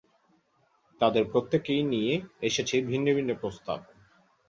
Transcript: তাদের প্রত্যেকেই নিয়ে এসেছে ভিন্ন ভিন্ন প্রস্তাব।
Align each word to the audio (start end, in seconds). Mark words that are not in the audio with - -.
তাদের 1.01 1.23
প্রত্যেকেই 1.25 1.83
নিয়ে 1.83 2.13
এসেছে 2.41 2.75
ভিন্ন 2.81 3.07
ভিন্ন 3.13 3.31
প্রস্তাব। 3.33 3.79